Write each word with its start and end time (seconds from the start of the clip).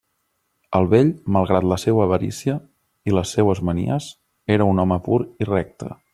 El 0.77 0.87
vell, 0.93 1.11
malgrat 1.35 1.67
la 1.73 1.77
seua 1.83 2.01
avarícia 2.07 2.57
i 3.11 3.15
les 3.17 3.35
seues 3.37 3.63
manies, 3.71 4.09
era 4.57 4.69
un 4.73 4.87
home 4.87 4.99
pur 5.11 5.21
i 5.45 5.51
recte. 5.55 5.93